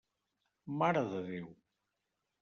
[0.79, 1.45] Mare de Déu!